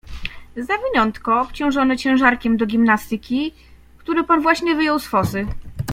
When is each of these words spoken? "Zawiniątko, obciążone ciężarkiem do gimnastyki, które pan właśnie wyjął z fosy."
"Zawiniątko, 0.57 1.41
obciążone 1.41 1.97
ciężarkiem 1.97 2.57
do 2.57 2.65
gimnastyki, 2.65 3.53
które 3.97 4.23
pan 4.23 4.41
właśnie 4.41 4.75
wyjął 4.75 4.99
z 4.99 5.05
fosy." 5.07 5.47